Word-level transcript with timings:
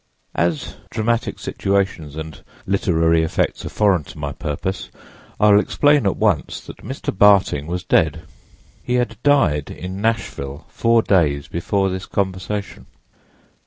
"As 0.33 0.77
dramatic 0.89 1.37
situations 1.37 2.15
and 2.15 2.41
literary 2.65 3.21
effects 3.21 3.63
are 3.65 3.69
foreign 3.69 4.03
to 4.05 4.17
my 4.17 4.31
purpose 4.31 4.89
I 5.39 5.51
will 5.51 5.59
explain 5.59 6.07
at 6.07 6.17
once 6.17 6.59
that 6.61 6.77
Mr. 6.77 7.15
Barting 7.15 7.67
was 7.67 7.83
dead. 7.83 8.23
He 8.83 8.95
had 8.95 9.21
died 9.21 9.69
in 9.69 10.01
Nashville 10.01 10.65
four 10.69 11.03
days 11.03 11.47
before 11.47 11.91
this 11.91 12.07
conversation. 12.07 12.87